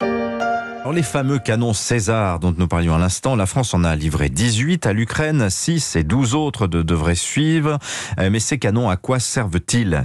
[0.00, 4.30] Alors les fameux canons César dont nous parlions à l'instant, la France en a livré
[4.30, 7.78] 18 à l'Ukraine, 6 et 12 autres de devraient suivre.
[8.18, 10.02] Euh, Mais ces canons, à quoi servent-ils?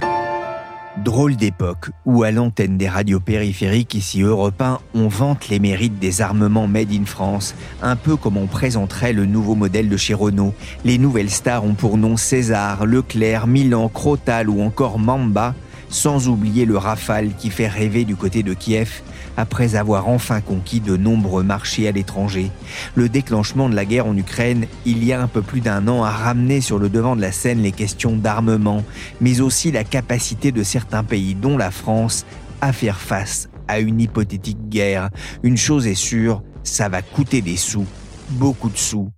[1.04, 5.98] Drôle d'époque où à l'antenne des radios périphériques ici Europe 1, on vante les mérites
[5.98, 10.14] des armements made in France, un peu comme on présenterait le nouveau modèle de chez
[10.14, 10.54] Renault.
[10.84, 15.54] Les nouvelles stars ont pour nom César, Leclerc, Milan, Crotal ou encore Mamba,
[15.88, 19.02] sans oublier le Rafale qui fait rêver du côté de Kiev
[19.36, 22.50] après avoir enfin conquis de nombreux marchés à l'étranger.
[22.96, 26.02] Le déclenchement de la guerre en Ukraine, il y a un peu plus d'un an,
[26.02, 28.82] a ramené sur le devant de la scène les questions d'armement,
[29.20, 32.26] mais aussi la capacité de certains pays, dont la France,
[32.60, 35.10] à faire face à une hypothétique guerre.
[35.44, 37.86] Une chose est sûre, ça va coûter des sous,
[38.30, 39.10] beaucoup de sous.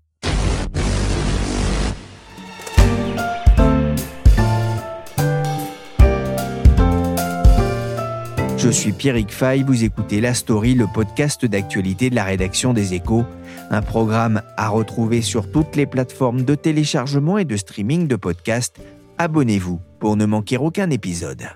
[8.63, 12.93] Je suis Pierrick Fay, vous écoutez La Story, le podcast d'actualité de la rédaction des
[12.93, 13.25] Échos,
[13.71, 18.77] un programme à retrouver sur toutes les plateformes de téléchargement et de streaming de podcasts.
[19.17, 21.49] Abonnez-vous pour ne manquer aucun épisode.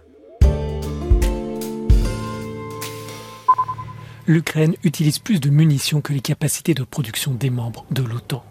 [4.27, 8.42] L'Ukraine utilise plus de munitions que les capacités de production des membres de l'OTAN.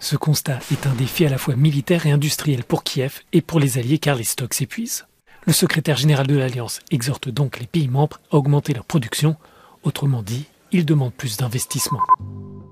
[0.00, 3.58] Ce constat est un défi à la fois militaire et industriel pour Kiev et pour
[3.58, 5.06] les alliés car les stocks s'épuisent.
[5.46, 9.36] Le secrétaire général de l'Alliance exhorte donc les pays membres à augmenter leur production,
[9.82, 12.00] autrement dit, il demande plus d'investissement.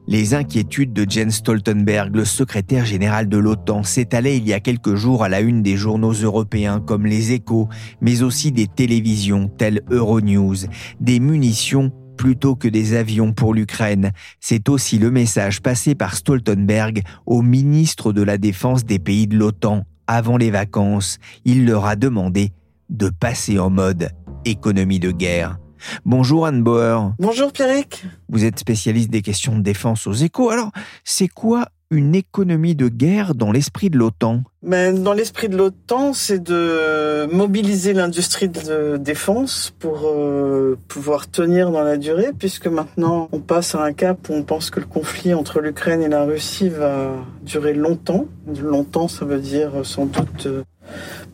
[0.06, 4.94] Les inquiétudes de Jens Stoltenberg, le secrétaire général de l'OTAN, s'étalaient il y a quelques
[4.94, 7.68] jours à la une des journaux européens comme les Échos,
[8.00, 10.56] mais aussi des télévisions telles Euronews,
[10.98, 14.12] des munitions plutôt que des avions pour l'Ukraine.
[14.40, 19.36] C'est aussi le message passé par Stoltenberg au ministre de la Défense des pays de
[19.36, 19.84] l'OTAN.
[20.06, 22.52] Avant les vacances, il leur a demandé
[22.92, 24.10] de passer en mode
[24.44, 25.58] économie de guerre.
[26.04, 27.14] Bonjour Anne Bauer.
[27.18, 28.04] Bonjour Pierrick.
[28.28, 30.50] Vous êtes spécialiste des questions de défense aux échos.
[30.50, 30.70] Alors,
[31.02, 36.14] c'est quoi une économie de guerre dans l'esprit de l'OTAN Mais dans l'esprit de l'OTAN,
[36.14, 43.28] c'est de mobiliser l'industrie de défense pour euh, pouvoir tenir dans la durée, puisque maintenant
[43.30, 46.24] on passe à un cap où on pense que le conflit entre l'Ukraine et la
[46.24, 48.26] Russie va durer longtemps.
[48.60, 50.62] Longtemps, ça veut dire sans doute euh,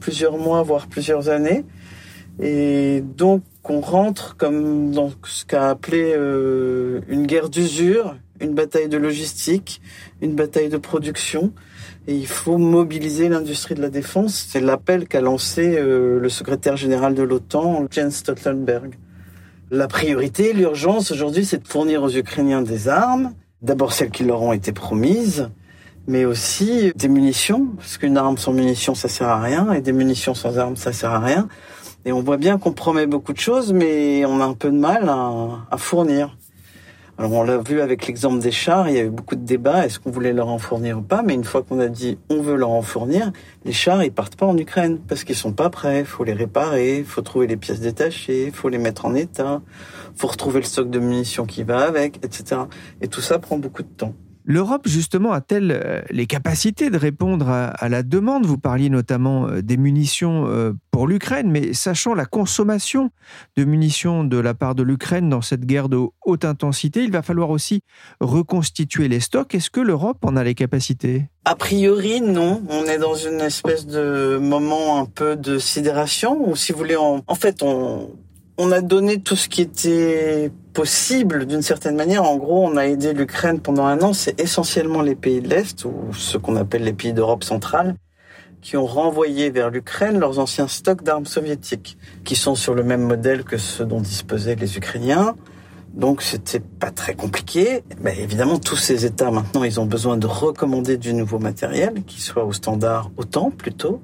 [0.01, 1.65] plusieurs mois, voire plusieurs années.
[2.41, 8.89] Et donc on rentre comme dans ce qu'a appelé euh, une guerre d'usure, une bataille
[8.89, 9.81] de logistique,
[10.21, 11.53] une bataille de production.
[12.07, 14.47] Et il faut mobiliser l'industrie de la défense.
[14.51, 18.95] C'est l'appel qu'a lancé euh, le secrétaire général de l'OTAN, Jens Stoltenberg.
[19.71, 23.35] La priorité, l'urgence aujourd'hui, c'est de fournir aux Ukrainiens des armes.
[23.61, 25.51] D'abord celles qui leur ont été promises,
[26.07, 29.93] mais aussi des munitions, parce qu'une arme sans munitions, ça sert à rien, et des
[29.93, 31.49] munitions sans armes, ça sert à rien.
[32.07, 34.79] Et on voit bien qu'on promet beaucoup de choses, mais on a un peu de
[34.79, 36.39] mal à, à fournir.
[37.19, 39.85] Alors on l'a vu avec l'exemple des chars, il y a eu beaucoup de débats,
[39.85, 42.41] est-ce qu'on voulait leur en fournir ou pas, mais une fois qu'on a dit on
[42.41, 43.33] veut leur en fournir,
[43.65, 47.03] les chars ils partent pas en Ukraine parce qu'ils sont pas prêts, faut les réparer,
[47.05, 49.63] faut trouver les pièces détachées, faut les mettre en état,
[50.15, 52.61] faut retrouver le stock de munitions qui va avec, etc.
[53.01, 54.15] Et tout ça prend beaucoup de temps.
[54.51, 58.47] L'Europe, justement, a-t-elle euh, les capacités de répondre à, la demande?
[58.47, 63.11] Vous parliez notamment euh, des munitions euh, pour l'Ukraine, mais sachant la consommation
[63.59, 67.21] de munitions de la part de l'Ukraine dans cette guerre de haute intensité, il va
[67.21, 67.83] falloir aussi
[68.21, 69.55] reconstituer les stocks.
[69.55, 71.27] Est-ce que l'Europe en a les capacités?
[71.45, 72.63] A priori, non.
[72.71, 76.97] On est dans une espèce de moment un peu de sidération, ou si vous voulez,
[76.97, 78.09] en fait, on
[78.59, 82.25] on a donné tout ce qui était possible d'une certaine manière.
[82.25, 84.13] En gros, on a aidé l'Ukraine pendant un an.
[84.13, 87.95] C'est essentiellement les pays de l'Est, ou ce qu'on appelle les pays d'Europe centrale,
[88.61, 93.03] qui ont renvoyé vers l'Ukraine leurs anciens stocks d'armes soviétiques, qui sont sur le même
[93.03, 95.37] modèle que ceux dont disposaient les Ukrainiens.
[95.95, 97.85] Donc c'était pas très compliqué.
[98.01, 102.21] Mais évidemment, tous ces États maintenant, ils ont besoin de recommander du nouveau matériel qui
[102.21, 104.03] soit au standard OTAN plutôt.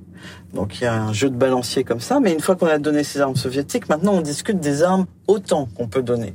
[0.52, 2.20] Donc il y a un jeu de balancier comme ça.
[2.20, 5.68] Mais une fois qu'on a donné ces armes soviétiques, maintenant on discute des armes OTAN
[5.76, 6.34] qu'on peut donner.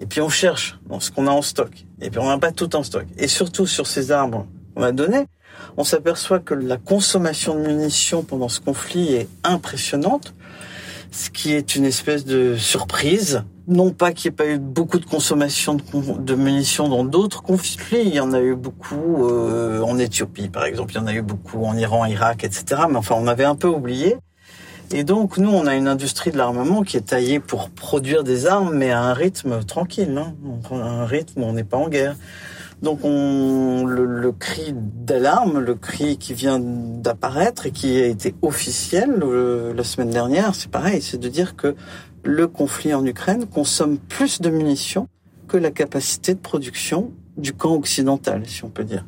[0.00, 1.70] Et puis on cherche dans ce qu'on a en stock.
[2.00, 3.06] Et puis on n'a pas tout en stock.
[3.16, 5.26] Et surtout sur ces armes qu'on a données,
[5.76, 10.34] on s'aperçoit que la consommation de munitions pendant ce conflit est impressionnante,
[11.10, 13.44] ce qui est une espèce de surprise.
[13.68, 18.02] Non pas qu'il n'y ait pas eu beaucoup de consommation de, munitions dans d'autres conflits,
[18.04, 21.14] il y en a eu beaucoup euh, en Éthiopie par exemple, il y en a
[21.14, 22.82] eu beaucoup en Iran, Irak, etc.
[22.88, 24.16] Mais enfin, on avait un peu oublié.
[24.92, 28.46] Et donc, nous, on a une industrie de l'armement qui est taillée pour produire des
[28.46, 30.34] armes, mais à un rythme tranquille, hein,
[30.70, 32.14] un rythme où on n'est pas en guerre.
[32.82, 39.22] Donc on, le, cri d'alarme, le cri qui vient d'apparaître et qui a été officiel
[39.22, 41.74] euh, la semaine dernière, c'est pareil, c'est de dire que
[42.22, 45.08] le conflit en Ukraine consomme plus de munitions
[45.48, 49.06] que la capacité de production du camp occidental, si on peut dire.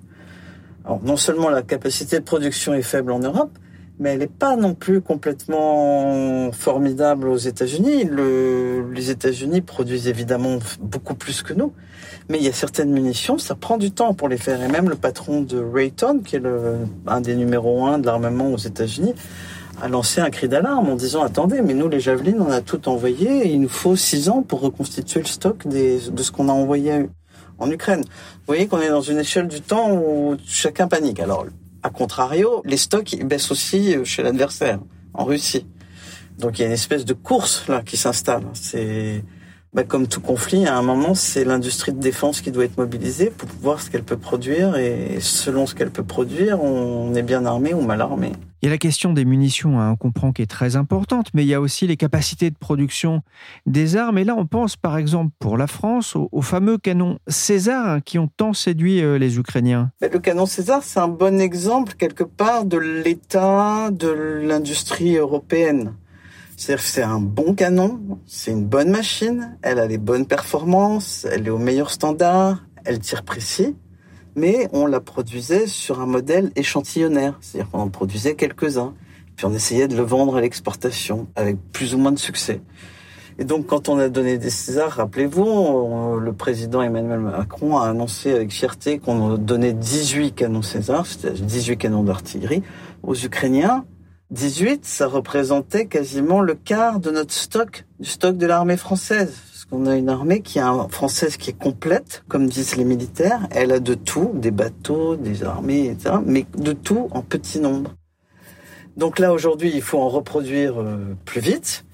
[0.85, 3.50] Alors non seulement la capacité de production est faible en Europe,
[3.98, 8.04] mais elle n'est pas non plus complètement formidable aux États-Unis.
[8.04, 11.72] Le, les États-Unis produisent évidemment beaucoup plus que nous,
[12.28, 14.62] mais il y a certaines munitions, ça prend du temps pour les faire.
[14.62, 18.52] Et même le patron de Rayton, qui est le, un des numéros un de l'armement
[18.52, 19.14] aux États-Unis,
[19.80, 22.88] a lancé un cri d'alarme en disant attendez, mais nous les javelines, on a tout
[22.88, 26.48] envoyé, et il nous faut six ans pour reconstituer le stock des, de ce qu'on
[26.48, 27.06] a envoyé
[27.58, 28.02] en Ukraine.
[28.02, 31.20] Vous voyez qu'on est dans une échelle du temps où chacun panique.
[31.20, 31.46] Alors
[31.82, 34.80] a contrario, les stocks baissent aussi chez l'adversaire,
[35.14, 35.66] en Russie.
[36.38, 38.44] Donc il y a une espèce de course là qui s'installe.
[38.54, 39.25] C'est
[39.75, 43.31] bah, comme tout conflit, à un moment, c'est l'industrie de défense qui doit être mobilisée
[43.31, 44.76] pour voir ce qu'elle peut produire.
[44.76, 48.32] Et selon ce qu'elle peut produire, on est bien armé ou mal armé.
[48.61, 51.44] Il y a la question des munitions, hein, on comprend qui est très importante, mais
[51.44, 53.23] il y a aussi les capacités de production
[53.67, 54.19] des armes.
[54.19, 58.19] Et là, on pense par exemple pour la France au, fameux canon César hein, qui
[58.19, 59.93] ont tant séduit euh, les Ukrainiens.
[60.00, 65.93] Le canon César, c'est un bon exemple quelque part de l'état de l'industrie européenne.
[66.58, 71.25] C'est-à-dire que c'est un bon canon, c'est une bonne machine, elle a les bonnes performances,
[71.31, 73.76] elle est au meilleur standard, elle tire précis,
[74.34, 78.94] mais on la produisait sur un modèle échantillonnaire, c'est-à-dire qu'on en produisait quelques-uns,
[79.37, 82.60] puis on essayait de le vendre à l'exportation avec plus ou moins de succès.
[83.38, 88.32] Et donc, quand on a donné des Césars, rappelez-vous, le président Emmanuel Macron a annoncé
[88.32, 92.64] avec fierté qu'on donnait 18 canons César, c'est-à-dire 18 canons d'artillerie,
[93.05, 93.84] aux Ukrainiens
[94.30, 99.40] 18, ça représentait quasiment le quart de notre stock, du stock de l'armée française.
[99.50, 103.48] Parce qu'on a une armée qui est française qui est complète, comme disent les militaires.
[103.50, 106.16] Elle a de tout, des bateaux, des armées, etc.
[106.25, 107.94] Mais de tout en petit nombre.
[108.98, 111.84] Donc là, aujourd'hui, il faut en reproduire euh, plus vite.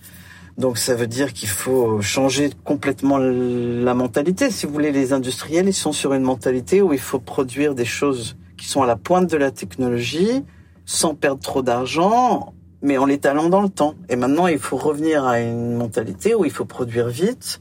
[0.58, 4.50] Donc ça veut dire qu'il faut changer complètement la mentalité.
[4.50, 7.84] Si vous voulez, les industriels, ils sont sur une mentalité où il faut produire des
[7.84, 10.44] choses qui sont à la pointe de la technologie,
[10.86, 12.52] sans perdre trop d'argent,
[12.82, 13.94] mais en l'étalant dans le temps.
[14.08, 17.60] Et maintenant, il faut revenir à une mentalité où il faut produire vite.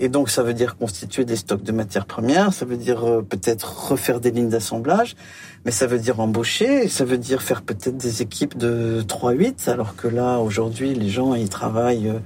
[0.00, 3.20] Et donc, ça veut dire constituer des stocks de matières premières, ça veut dire euh,
[3.20, 5.16] peut-être refaire des lignes d'assemblage,
[5.64, 9.96] mais ça veut dire embaucher, ça veut dire faire peut-être des équipes de 3-8, alors
[9.96, 12.08] que là, aujourd'hui, les gens, ils travaillent...
[12.08, 12.20] Euh,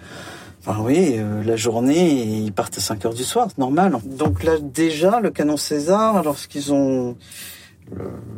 [0.78, 3.96] oui, euh, la journée, ils partent à 5 heures du soir, normal.
[4.04, 7.16] Donc là, déjà, le canon César, lorsqu'ils ont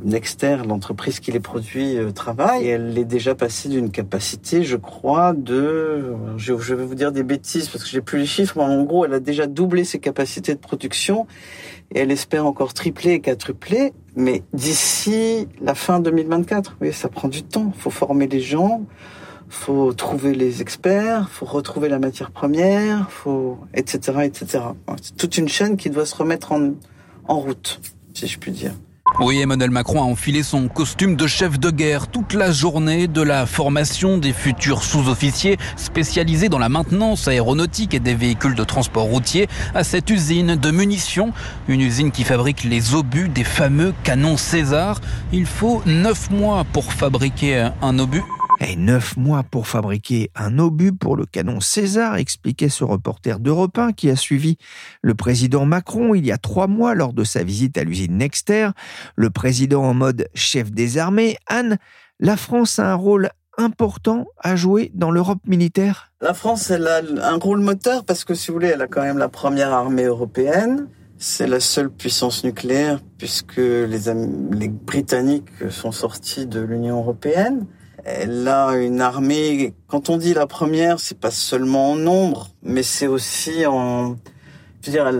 [0.05, 2.65] Nexter, l'entreprise qui les produit, euh, travaille.
[2.65, 6.15] Et elle est déjà passée d'une capacité, je crois, de...
[6.37, 9.05] Je, vais vous dire des bêtises parce que j'ai plus les chiffres, mais en gros,
[9.05, 11.27] elle a déjà doublé ses capacités de production
[11.95, 13.93] et elle espère encore tripler et quadrupler.
[14.17, 17.73] Mais d'ici la fin 2024, oui, ça prend du temps.
[17.75, 18.85] Il faut former les gens,
[19.49, 24.19] faut trouver les experts, faut retrouver la matière première, faut etc.
[24.25, 24.65] etc.
[25.01, 26.73] C'est toute une chaîne qui doit se remettre en,
[27.27, 27.81] en route,
[28.13, 28.73] si je puis dire.
[29.21, 33.23] Oui, Emmanuel Macron a enfilé son costume de chef de guerre toute la journée de
[33.23, 39.05] la formation des futurs sous-officiers spécialisés dans la maintenance aéronautique et des véhicules de transport
[39.05, 41.33] routier à cette usine de munitions,
[41.69, 45.01] une usine qui fabrique les obus des fameux canons César.
[45.33, 48.25] Il faut neuf mois pour fabriquer un obus
[48.67, 53.79] et neuf mois pour fabriquer un obus pour le canon César, expliquait ce reporter d'Europe
[53.79, 54.59] 1 qui a suivi
[55.03, 58.71] le président Macron il y a trois mois lors de sa visite à l'usine Nexter.
[59.17, 61.79] Le président en mode chef des armées, Anne,
[62.21, 67.01] la France a un rôle important à jouer dans l'Europe militaire La France, elle a
[67.23, 70.05] un rôle moteur parce que, si vous voulez, elle a quand même la première armée
[70.05, 70.89] européenne.
[71.19, 74.13] C'est la seule puissance nucléaire puisque les,
[74.53, 77.67] les Britanniques sont sortis de l'Union européenne.
[78.05, 79.73] Elle a une armée.
[79.87, 84.17] Quand on dit la première, c'est pas seulement en nombre, mais c'est aussi en.
[84.83, 85.11] Je veux dire,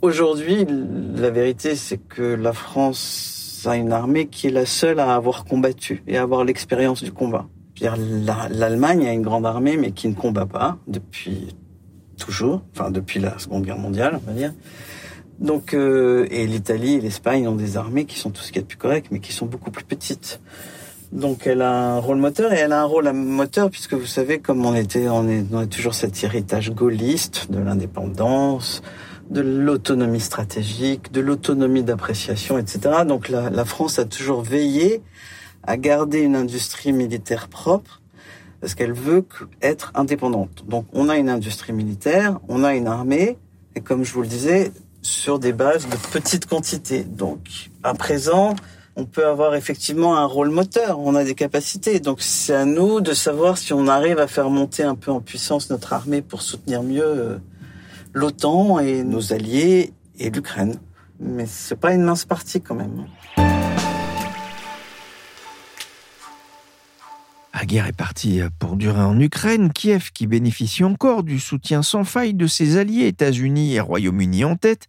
[0.00, 0.66] aujourd'hui,
[1.14, 5.44] la vérité, c'est que la France a une armée qui est la seule à avoir
[5.44, 7.46] combattu et à avoir l'expérience du combat.
[7.80, 11.54] L'Allemagne a une grande armée, mais qui ne combat pas depuis
[12.18, 14.54] toujours, enfin depuis la Seconde Guerre mondiale, on va dire.
[15.38, 18.58] Donc, euh, et l'Italie et l'Espagne ont des armées qui sont tout ce qu'il y
[18.60, 20.40] a de plus correct, mais qui sont beaucoup plus petites.
[21.16, 24.38] Donc, elle a un rôle moteur et elle a un rôle moteur puisque vous savez,
[24.38, 28.82] comme on était, on est, on toujours cet héritage gaulliste de l'indépendance,
[29.30, 33.02] de l'autonomie stratégique, de l'autonomie d'appréciation, etc.
[33.08, 35.02] Donc, la, la France a toujours veillé
[35.64, 38.00] à garder une industrie militaire propre
[38.60, 39.24] parce qu'elle veut
[39.62, 40.64] être indépendante.
[40.66, 43.38] Donc on a une industrie militaire, on a une armée,
[43.74, 47.04] et comme je vous le disais, sur des bases de petites quantités.
[47.04, 48.56] Donc à présent,
[48.96, 52.00] on peut avoir effectivement un rôle moteur, on a des capacités.
[52.00, 55.20] Donc c'est à nous de savoir si on arrive à faire monter un peu en
[55.20, 57.38] puissance notre armée pour soutenir mieux euh,
[58.14, 60.76] l'OTAN et nos alliés et l'Ukraine.
[61.20, 63.06] Mais c'est pas une mince partie quand même.
[67.66, 69.72] Guerre est partie pour durer en Ukraine.
[69.72, 74.56] Kiev, qui bénéficie encore du soutien sans faille de ses alliés, États-Unis et Royaume-Uni en
[74.56, 74.86] tête,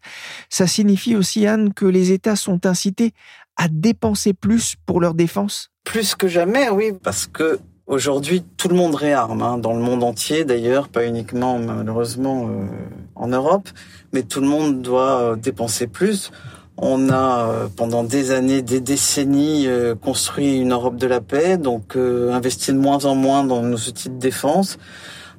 [0.49, 3.13] ça signifie aussi, Anne, que les États sont incités
[3.57, 5.71] à dépenser plus pour leur défense?
[5.83, 10.03] Plus que jamais, oui, parce que aujourd'hui, tout le monde réarme, hein, dans le monde
[10.03, 12.67] entier d'ailleurs, pas uniquement malheureusement euh,
[13.15, 13.67] en Europe,
[14.13, 16.31] mais tout le monde doit euh, dépenser plus.
[16.79, 21.57] On a euh, pendant des années, des décennies euh, construit une Europe de la paix,
[21.57, 24.77] donc euh, investi de moins en moins dans nos outils de défense.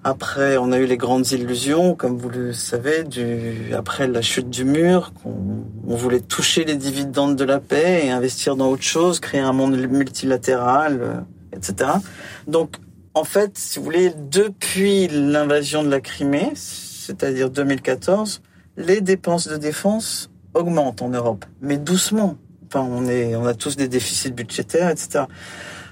[0.03, 4.51] Après, on a eu les grandes illusions, comme vous le savez, du, après la chute
[4.51, 8.83] du mur, qu'on on voulait toucher les dividendes de la paix et investir dans autre
[8.83, 11.91] chose, créer un monde multilatéral, etc.
[12.47, 12.77] Donc,
[13.15, 18.41] en fait, si vous voulez, depuis l'invasion de la Crimée, c'est-à-dire 2014,
[18.77, 22.37] les dépenses de défense augmente en Europe, mais doucement.
[22.67, 25.25] Enfin, on est, on a tous des déficits budgétaires, etc.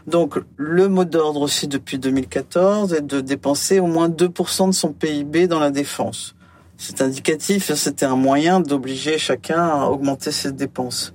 [0.07, 4.93] Donc, le mot d'ordre aussi depuis 2014 est de dépenser au moins 2% de son
[4.93, 6.37] PIB dans la défense.
[6.77, 11.15] C'est indicatif, c'était un moyen d'obliger chacun à augmenter ses dépenses.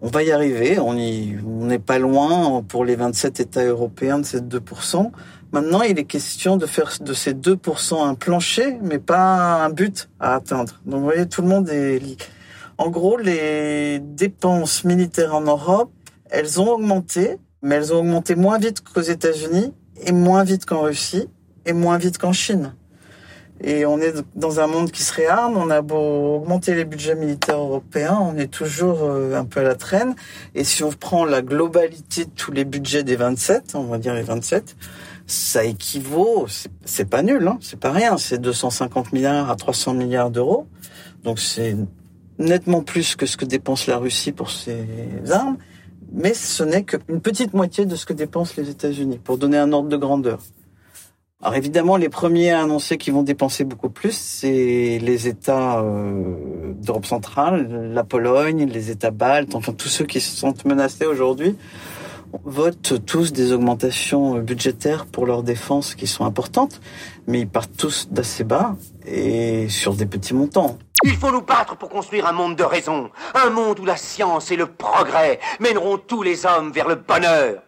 [0.00, 4.40] On va y arriver, on n'est pas loin pour les 27 États européens de ces
[4.40, 5.10] 2%.
[5.50, 10.08] Maintenant, il est question de faire de ces 2% un plancher, mais pas un but
[10.20, 10.74] à atteindre.
[10.86, 12.00] Donc, vous voyez, tout le monde est
[12.78, 15.90] en gros, les dépenses militaires en Europe,
[16.30, 19.74] elles ont augmenté, mais elles ont augmenté moins vite qu'aux États-Unis
[20.06, 21.28] et moins vite qu'en Russie
[21.66, 22.74] et moins vite qu'en Chine.
[23.60, 25.56] Et on est dans un monde qui se réarme.
[25.56, 29.64] On a beau augmenter les budgets militaires européens, on est toujours euh, un peu à
[29.64, 30.14] la traîne.
[30.54, 34.14] Et si on prend la globalité de tous les budgets des 27, on va dire
[34.14, 34.76] les 27,
[35.26, 36.46] ça équivaut,
[36.84, 40.68] c'est pas nul, hein, c'est pas rien, c'est 250 milliards à 300 milliards d'euros.
[41.24, 41.76] Donc c'est
[42.38, 44.86] nettement plus que ce que dépense la Russie pour ses
[45.30, 45.56] armes,
[46.12, 49.72] mais ce n'est qu'une petite moitié de ce que dépensent les États-Unis, pour donner un
[49.72, 50.40] ordre de grandeur.
[51.40, 56.72] Alors évidemment, les premiers à annoncer qu'ils vont dépenser beaucoup plus, c'est les États euh,
[56.82, 61.54] d'Europe centrale, la Pologne, les États baltes, enfin tous ceux qui se sont menacés aujourd'hui
[62.44, 66.80] votent tous des augmentations budgétaires pour leur défense qui sont importantes,
[67.26, 68.76] mais ils partent tous d'assez bas
[69.06, 70.78] et sur des petits montants.
[71.04, 74.50] Il faut nous battre pour construire un monde de raison, un monde où la science
[74.50, 77.62] et le progrès mèneront tous les hommes vers le bonheur.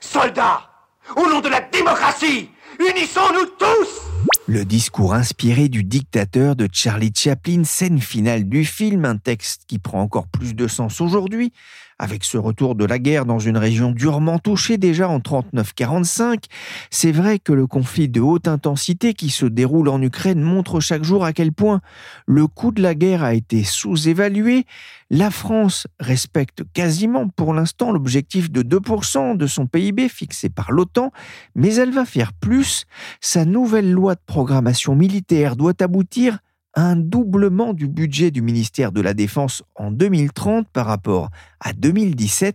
[0.00, 0.70] Soldats,
[1.16, 4.02] au nom de la démocratie, unissons-nous tous
[4.48, 9.80] le discours inspiré du dictateur de Charlie Chaplin, scène finale du film, un texte qui
[9.80, 11.52] prend encore plus de sens aujourd'hui,
[11.98, 16.44] avec ce retour de la guerre dans une région durement touchée déjà en 39-45,
[16.90, 21.04] c'est vrai que le conflit de haute intensité qui se déroule en Ukraine montre chaque
[21.04, 21.80] jour à quel point
[22.26, 24.66] le coût de la guerre a été sous-évalué.
[25.08, 31.12] La France respecte quasiment pour l'instant l'objectif de 2% de son PIB fixé par l'OTAN,
[31.54, 32.86] mais elle va faire plus.
[33.20, 36.38] Sa nouvelle loi de programmation militaire doit aboutir
[36.76, 42.54] un doublement du budget du ministère de la Défense en 2030 par rapport à 2017.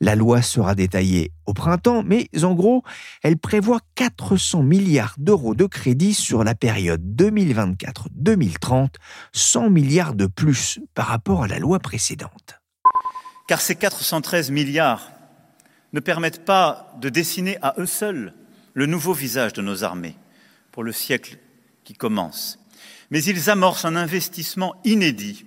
[0.00, 2.82] La loi sera détaillée au printemps, mais en gros,
[3.22, 8.88] elle prévoit 400 milliards d'euros de crédits sur la période 2024-2030,
[9.32, 12.60] 100 milliards de plus par rapport à la loi précédente.
[13.48, 15.10] Car ces 413 milliards
[15.94, 18.34] ne permettent pas de dessiner à eux seuls
[18.74, 20.16] le nouveau visage de nos armées
[20.72, 21.38] pour le siècle
[21.84, 22.61] qui commence
[23.12, 25.44] mais ils amorcent un investissement inédit,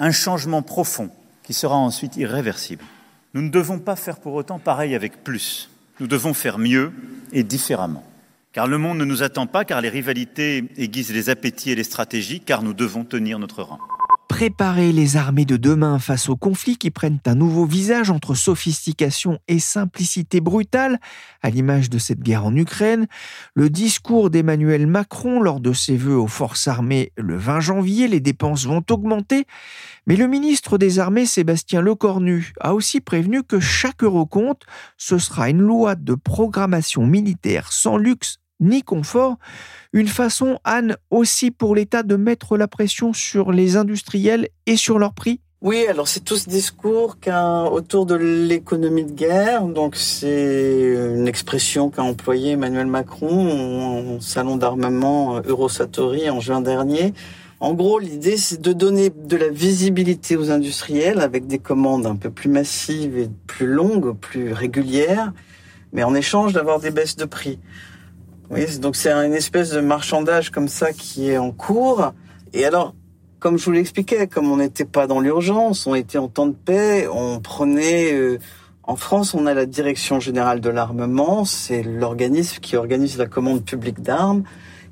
[0.00, 1.08] un changement profond
[1.44, 2.84] qui sera ensuite irréversible.
[3.32, 5.70] Nous ne devons pas faire pour autant pareil avec plus.
[6.00, 6.92] Nous devons faire mieux
[7.32, 8.04] et différemment.
[8.52, 11.84] Car le monde ne nous attend pas, car les rivalités aiguisent les appétits et les
[11.84, 13.78] stratégies, car nous devons tenir notre rang.
[14.36, 19.38] Préparer les armées de demain face aux conflits qui prennent un nouveau visage entre sophistication
[19.48, 21.00] et simplicité brutale,
[21.42, 23.06] à l'image de cette guerre en Ukraine,
[23.54, 28.20] le discours d'Emmanuel Macron lors de ses vœux aux forces armées le 20 janvier, les
[28.20, 29.46] dépenses vont augmenter,
[30.06, 34.64] mais le ministre des Armées, Sébastien Lecornu, a aussi prévenu que chaque euro compte,
[34.98, 39.36] ce sera une loi de programmation militaire sans luxe ni confort,
[39.92, 44.98] une façon, Anne, aussi pour l'État de mettre la pression sur les industriels et sur
[44.98, 47.16] leurs prix oui, alors c'est tout ce discours
[47.72, 49.64] autour de l'économie de guerre.
[49.64, 57.14] Donc c'est une expression qu'a employée Emmanuel Macron au salon d'armement Eurosatori en juin dernier.
[57.58, 62.16] En gros, l'idée c'est de donner de la visibilité aux industriels avec des commandes un
[62.16, 65.32] peu plus massives et plus longues, plus régulières,
[65.94, 67.58] mais en échange d'avoir des baisses de prix.
[68.50, 72.12] Oui, donc c'est une espèce de marchandage comme ça qui est en cours.
[72.52, 72.94] Et alors,
[73.38, 76.54] comme je vous l'expliquais, comme on n'était pas dans l'urgence, on était en temps de
[76.54, 78.12] paix, on prenait...
[78.12, 78.38] Euh,
[78.88, 83.64] en France, on a la Direction générale de l'armement, c'est l'organisme qui organise la commande
[83.64, 84.44] publique d'armes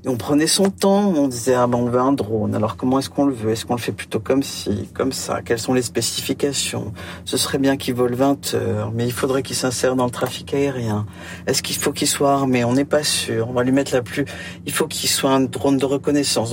[0.06, 2.54] on prenait son temps, on disait ah ben on veut un drone.
[2.54, 3.50] Alors comment est-ce qu'on le veut?
[3.52, 5.40] Est-ce qu'on le fait plutôt comme ci, comme ça?
[5.42, 6.92] Quelles sont les spécifications?
[7.24, 10.52] Ce serait bien qu'il vole 20 heures, mais il faudrait qu'il s'insère dans le trafic
[10.52, 11.06] aérien.
[11.46, 12.64] Est-ce qu'il faut qu'il soit armé?
[12.64, 13.48] On n'est pas sûr.
[13.48, 14.26] On va lui mettre la plus.
[14.66, 16.50] Il faut qu'il soit un drone de reconnaissance.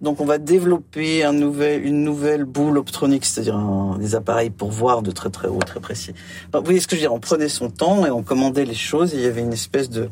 [0.00, 3.58] Donc, on va développer un nouvel, une nouvelle boule optronique, c'est-à-dire
[3.98, 6.12] des appareils pour voir de très très haut, très précis.
[6.52, 7.14] vous voyez ce que je veux dire?
[7.14, 9.14] On prenait son temps et on commandait les choses.
[9.14, 10.10] Et il y avait une espèce de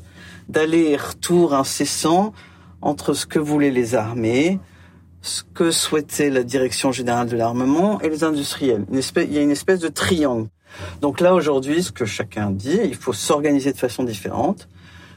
[0.49, 2.32] d'aller-retour incessant
[2.82, 4.61] entre ce que voulaient les armées,
[5.23, 8.85] ce que souhaitait la direction générale de l'armement et les industriels.
[8.90, 10.49] il y a une espèce de triangle.
[11.00, 14.68] Donc là, aujourd'hui, ce que chacun dit, il faut s'organiser de façon différente.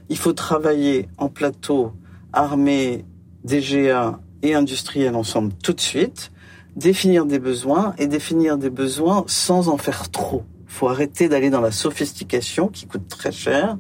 [0.10, 1.94] Il faut travailler en plateau
[2.34, 3.06] armée,
[3.44, 6.32] DGA et industriel ensemble tout de suite,
[6.76, 10.44] définir des besoins et définir des besoins sans en faire trop.
[10.68, 13.78] Il faut arrêter d'aller dans la sophistication qui coûte très cher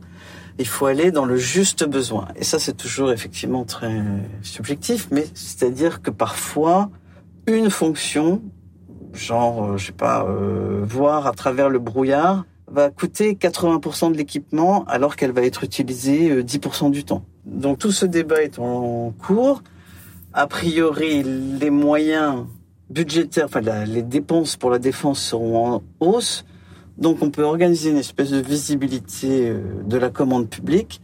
[0.59, 2.27] il faut aller dans le juste besoin.
[2.35, 4.01] Et ça, c'est toujours effectivement très
[4.41, 6.89] subjectif, mais c'est-à-dire que parfois,
[7.47, 8.41] une fonction,
[9.13, 14.17] genre, euh, je sais pas, euh, voir à travers le brouillard, va coûter 80% de
[14.17, 17.25] l'équipement alors qu'elle va être utilisée 10% euh, du temps.
[17.45, 19.61] Donc tout ce débat est en cours.
[20.33, 22.45] A priori, les moyens
[22.89, 26.45] budgétaires, enfin les dépenses pour la défense seront en hausse.
[27.01, 31.01] Donc on peut organiser une espèce de visibilité euh, de la commande publique.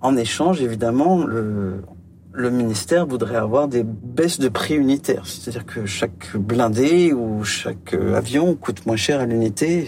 [0.00, 1.82] En échange, évidemment, le,
[2.34, 5.26] ministère voudrait avoir des baisses de prix unitaires.
[5.26, 9.86] C'est-à-dire que chaque blindé ou chaque euh, avion coûte moins cher à l'unité.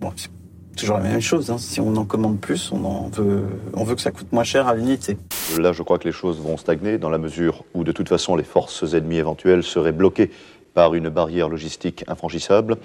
[0.00, 0.28] Bon, c'est
[0.76, 1.50] toujours la même chose.
[1.50, 1.56] Hein.
[1.58, 5.16] Si on en commande plus, on veut que ça coûte moins cher à l'unité.
[5.58, 8.36] Là, je crois que les choses vont stagner dans la mesure où, de toute façon,
[8.36, 10.30] les forces ennemies éventuelles seraient bloquées
[10.74, 12.76] par une barrière logistique infranchissable.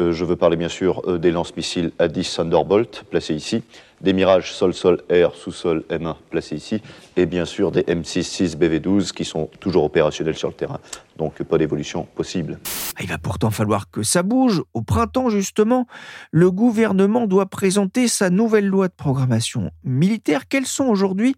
[0.00, 3.62] Euh, je veux parler bien sûr euh, des lance-missiles A-10 Thunderbolt placés ici,
[4.00, 6.82] des Mirage sol-sol-air sous-sol M1 placés ici,
[7.16, 10.80] et bien sûr des M66 BV12 qui sont toujours opérationnels sur le terrain.
[11.16, 12.58] Donc pas d'évolution possible.
[12.96, 14.62] Ah, il va pourtant falloir que ça bouge.
[14.74, 15.86] Au printemps, justement,
[16.30, 20.48] le gouvernement doit présenter sa nouvelle loi de programmation militaire.
[20.48, 21.36] Quelles sont aujourd'hui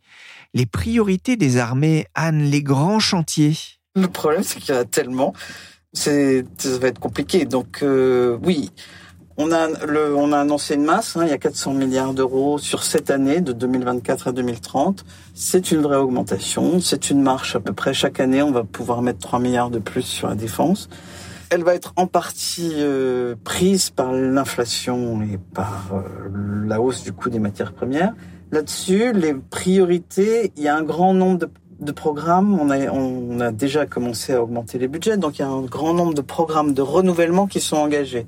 [0.54, 3.56] les priorités des armées, Anne, les grands chantiers?
[3.94, 5.32] Le problème, c'est qu'il y en a tellement
[5.92, 7.44] c'est ça va être compliqué.
[7.44, 8.70] Donc euh, oui,
[9.36, 11.16] on a le, on a annoncé une masse.
[11.16, 15.04] Hein, il y a 400 milliards d'euros sur cette année de 2024 à 2030.
[15.34, 16.80] C'est une vraie augmentation.
[16.80, 18.42] C'est une marche à peu près chaque année.
[18.42, 20.88] On va pouvoir mettre 3 milliards de plus sur la défense.
[21.50, 26.28] Elle va être en partie euh, prise par l'inflation et par euh,
[26.66, 28.12] la hausse du coût des matières premières.
[28.50, 32.58] Là-dessus, les priorités, il y a un grand nombre de de programmes.
[32.60, 36.14] On a, déjà commencé à augmenter les budgets, donc il y a un grand nombre
[36.14, 38.26] de programmes de renouvellement qui sont engagés.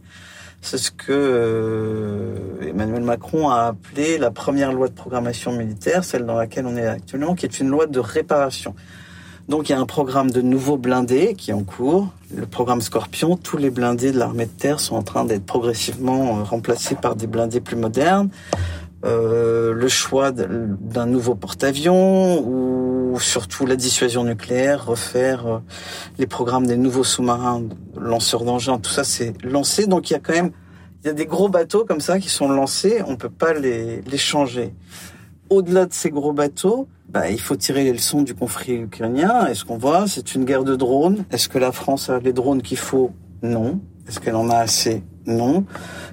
[0.62, 6.26] C'est ce que euh, Emmanuel Macron a appelé la première loi de programmation militaire, celle
[6.26, 8.74] dans laquelle on est actuellement, qui est une loi de réparation.
[9.48, 12.80] Donc il y a un programme de nouveaux blindés qui est en cours, le programme
[12.80, 13.36] Scorpion.
[13.36, 17.16] Tous les blindés de l'armée de terre sont en train d'être progressivement euh, remplacés par
[17.16, 18.28] des blindés plus modernes.
[19.02, 25.58] Euh, le choix d'un nouveau porte-avions ou surtout la dissuasion nucléaire, refaire euh,
[26.18, 27.64] les programmes des nouveaux sous-marins,
[27.98, 29.86] lanceurs d'engins, tout ça c'est lancé.
[29.86, 30.52] Donc il y a quand même
[31.02, 34.02] il y a des gros bateaux comme ça qui sont lancés, on peut pas les,
[34.02, 34.74] les changer.
[35.48, 39.46] Au-delà de ces gros bateaux, bah, il faut tirer les leçons du conflit ukrainien.
[39.46, 41.24] est ce qu'on voit, c'est une guerre de drones.
[41.32, 43.10] Est-ce que la France a les drones qu'il faut?
[43.42, 43.80] Non.
[44.06, 45.02] Est-ce qu'elle en a assez?
[45.26, 45.64] Non.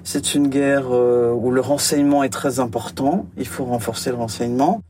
[0.02, 3.26] C'est une guerre euh, où le renseignement est très important.
[3.36, 4.82] Il faut renforcer le renseignement.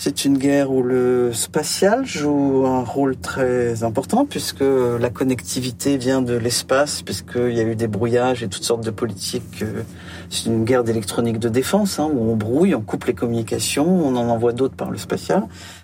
[0.00, 6.22] C'est une guerre où le spatial joue un rôle très important puisque la connectivité vient
[6.22, 9.64] de l'espace, puisqu'il y a eu des brouillages et toutes sortes de politiques.
[10.30, 14.14] C'est une guerre d'électronique de défense hein, où on brouille, on coupe les communications, on
[14.14, 15.42] en envoie d'autres par le spatial.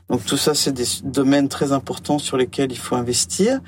[0.09, 3.61] Donc tout ça, c'est des domaines très importants sur lesquels il faut investir.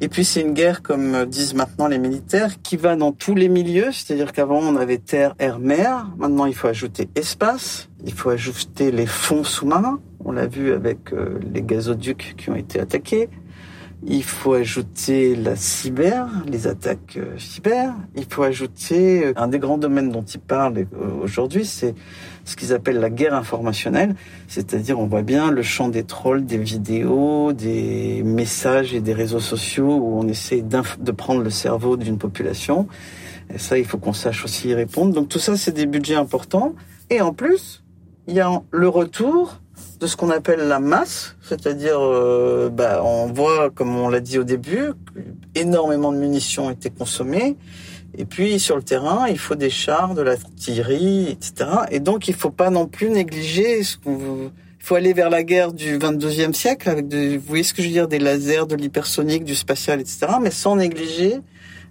[0.00, 3.48] Et puis c'est une guerre, comme disent maintenant les militaires, qui va dans tous les
[3.48, 3.92] milieux.
[3.92, 6.06] C'est-à-dire qu'avant on avait terre, air, mer.
[6.18, 7.88] Maintenant il faut ajouter espace.
[8.04, 10.00] Il faut ajouter les fonds sous-marins.
[10.24, 13.28] On l'a vu avec euh, les gazoducs qui ont été attaqués.
[14.04, 17.94] Il faut ajouter la cyber, les attaques euh, cyber.
[18.14, 20.86] Il faut ajouter euh, un des grands domaines dont il parle
[21.22, 21.94] aujourd'hui, c'est
[22.44, 24.14] ce qu'ils appellent la guerre informationnelle.
[24.48, 29.40] C'est-à-dire, on voit bien le champ des trolls, des vidéos, des messages et des réseaux
[29.40, 32.86] sociaux où on essaie de prendre le cerveau d'une population.
[33.52, 35.14] Et ça, il faut qu'on sache aussi y répondre.
[35.14, 36.74] Donc tout ça, c'est des budgets importants.
[37.10, 37.82] Et en plus,
[38.26, 39.60] il y a le retour
[40.00, 44.38] de ce qu'on appelle la masse, c'est-à-dire, euh, bah, on voit, comme on l'a dit
[44.38, 44.92] au début,
[45.54, 47.56] énormément de munitions ont été consommées.
[48.18, 51.70] Et puis sur le terrain, il faut des chars, de l'artillerie, etc.
[51.90, 54.50] Et donc il faut pas non plus négliger ce qu'on
[54.86, 57.88] il faut aller vers la guerre du 22e siècle avec vous voyez ce que je
[57.88, 60.28] veux dire, des lasers, de l'hypersonique, du spatial, etc.
[60.40, 61.40] Mais sans négliger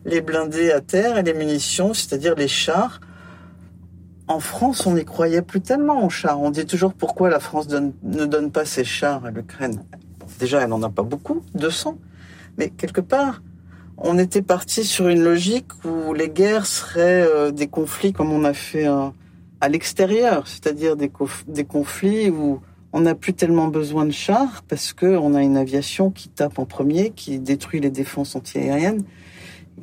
[0.05, 3.01] les blindés à terre et les munitions, c'est-à-dire les chars.
[4.27, 6.41] En France, on n'y croyait plus tellement aux chars.
[6.41, 9.83] On dit toujours pourquoi la France ne donne pas ses chars à l'Ukraine.
[10.39, 11.97] déjà, elle n'en a pas beaucoup, 200.
[12.57, 13.41] Mais quelque part,
[13.97, 18.43] on était parti sur une logique où les guerres seraient euh, des conflits comme on
[18.43, 19.09] a fait euh,
[19.61, 21.11] à l'extérieur, c'est-à-dire des,
[21.47, 22.59] des, conflits où
[22.93, 26.59] on n'a plus tellement besoin de chars parce que on a une aviation qui tape
[26.59, 29.03] en premier, qui détruit les défenses antiaériennes.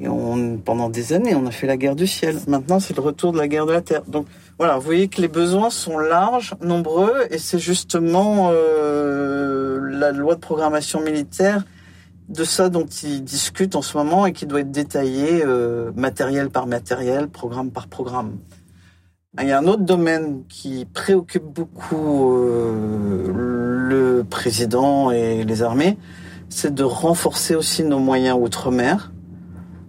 [0.00, 2.38] Et on, pendant des années, on a fait la guerre du ciel.
[2.46, 4.02] Maintenant, c'est le retour de la guerre de la terre.
[4.06, 4.26] Donc
[4.58, 10.34] voilà, vous voyez que les besoins sont larges, nombreux, et c'est justement euh, la loi
[10.34, 11.64] de programmation militaire
[12.28, 16.48] de ça dont ils discutent en ce moment et qui doit être détaillé euh, matériel
[16.48, 18.38] par matériel, programme par programme.
[19.40, 25.96] Il y a un autre domaine qui préoccupe beaucoup euh, le président et les armées,
[26.48, 29.10] c'est de renforcer aussi nos moyens outre-mer,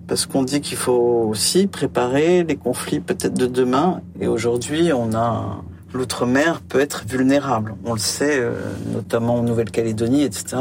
[0.07, 5.13] parce qu'on dit qu'il faut aussi préparer les conflits peut-être de demain, et aujourd'hui on
[5.13, 5.63] a
[5.93, 7.75] l'outre-mer peut être vulnérable.
[7.85, 8.53] On le sait, euh,
[8.91, 10.57] notamment en Nouvelle-Calédonie, etc.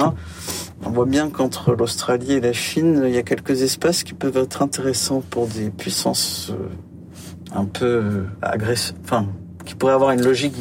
[0.84, 4.36] On voit bien qu'entre l'Australie et la Chine, il y a quelques espaces qui peuvent
[4.36, 6.68] être intéressants pour des puissances euh,
[7.54, 9.26] un peu euh, agressives, enfin,
[9.64, 10.54] qui pourraient avoir une logique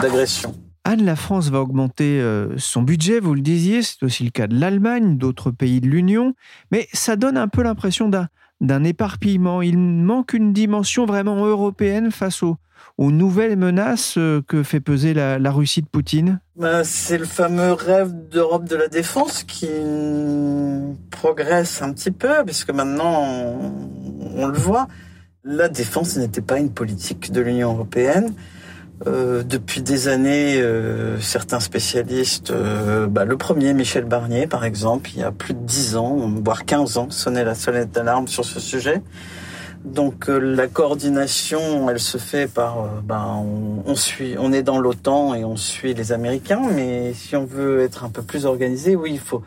[0.00, 0.54] d'agression.
[0.88, 2.22] Anne, la France va augmenter
[2.56, 6.34] son budget, vous le disiez, c'est aussi le cas de l'Allemagne, d'autres pays de l'Union,
[6.70, 9.60] mais ça donne un peu l'impression d'un éparpillement.
[9.60, 12.56] Il manque une dimension vraiment européenne face aux,
[12.98, 16.40] aux nouvelles menaces euh, que fait peser la, Russie de Poutine?
[16.56, 19.68] Bah, C'est le fameux rêve d'Europe de la défense qui
[21.10, 23.56] progresse un petit peu, puisque maintenant
[24.36, 24.88] on, le voit.
[25.44, 28.34] La défense n'était pas une politique de l'Union européenne.
[29.06, 32.52] Euh, depuis des années, euh, certains spécialistes,
[33.08, 36.64] bah, le premier, Michel Barnier par exemple, il y a plus de 10 ans, voire
[36.64, 39.02] 15 ans, sonnait la sonnette d'alarme sur ce sujet.
[39.84, 43.44] Donc euh, la coordination, elle se fait par, euh, ben,
[43.86, 47.80] on, suit, on est dans l'OTAN et on suit les Américains, mais si on veut
[47.80, 49.42] être un peu plus organisé, oui, il faut,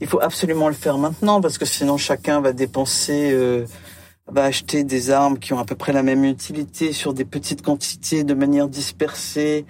[0.00, 3.64] il faut absolument le faire maintenant parce que sinon chacun va dépenser, euh,
[4.28, 7.62] va acheter des armes qui ont à peu près la même utilité sur des petites
[7.62, 9.66] quantités de manière dispersée,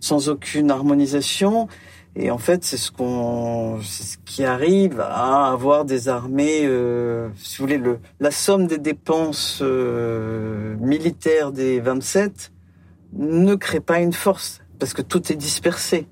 [0.00, 1.68] sans aucune harmonisation.
[2.16, 7.58] Et en fait, c'est ce qu'on, ce qui arrive à avoir des armées, euh, si
[7.58, 12.52] vous voulez, le, la somme des dépenses euh, militaires des 27
[13.12, 16.08] ne crée pas une force parce que tout est dispersé.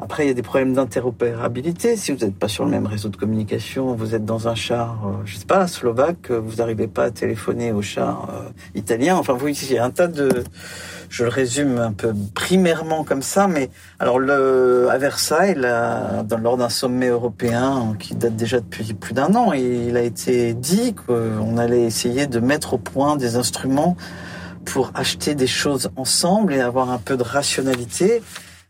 [0.00, 1.96] Après, il y a des problèmes d'interopérabilité.
[1.96, 5.00] Si vous n'êtes pas sur le même réseau de communication, vous êtes dans un char,
[5.04, 9.16] euh, je sais pas, slovaque, vous n'arrivez pas à téléphoner au char euh, italien.
[9.16, 10.44] Enfin, vous, il y a un tas de,
[11.10, 16.68] je le résume un peu primairement comme ça, mais alors le, à Versailles, lors d'un
[16.68, 21.82] sommet européen qui date déjà depuis plus d'un an, il a été dit qu'on allait
[21.82, 23.96] essayer de mettre au point des instruments
[24.64, 28.22] pour acheter des choses ensemble et avoir un peu de rationalité.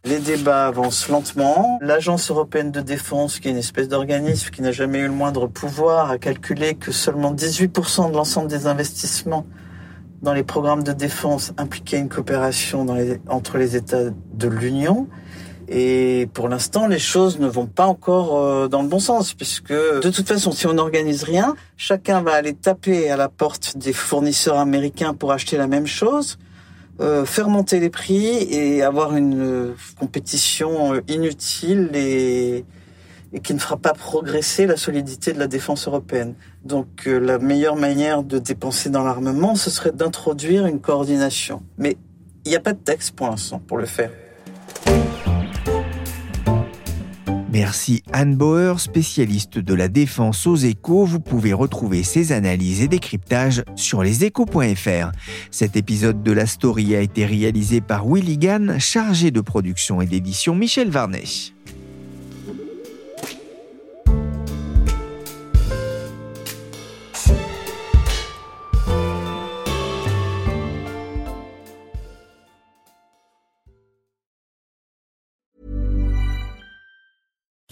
[0.05, 1.79] Les débats avancent lentement.
[1.83, 5.49] L'Agence européenne de défense, qui est une espèce d'organisme qui n'a jamais eu le moindre
[5.49, 9.45] pouvoir, a calculé que seulement 18% de l'ensemble des investissements
[10.23, 12.87] dans les programmes de défense impliquaient une coopération
[13.29, 15.09] entre les États de l'Union.
[15.69, 19.73] Et pour l'instant, les choses ne vont pas encore euh, dans le bon sens, puisque
[19.73, 23.93] de toute façon, si on n'organise rien, chacun va aller taper à la porte des
[23.93, 26.39] fournisseurs américains pour acheter la même chose.
[27.01, 32.65] Euh, faire monter les prix et avoir une euh, compétition euh, inutile et,
[33.33, 36.35] et qui ne fera pas progresser la solidité de la défense européenne.
[36.65, 41.63] Donc la meilleure manière de dépenser dans l'armement, ce serait d'introduire une coordination.
[41.77, 41.97] Mais
[42.45, 44.11] il n'y a pas de texte pour l'instant pour le faire.
[47.51, 51.07] Merci Anne Bauer, spécialiste de la défense aux échos.
[51.07, 55.13] Vous pouvez retrouver ses analyses et décryptages sur leséchos.fr.
[55.51, 60.07] Cet épisode de la story a été réalisé par Willy Gann, chargé de production et
[60.07, 61.25] d'édition Michel Varnet.